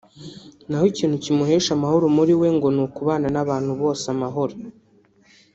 naho 0.69 0.85
ikintu 0.91 1.15
kimuhesha 1.23 1.71
amahoro 1.77 2.05
muri 2.17 2.33
we 2.39 2.47
ngo 2.55 2.67
ni 2.75 2.81
ukubana 2.85 3.27
n'abantu 3.31 3.71
bose 3.81 4.03
amahoro 4.15 4.53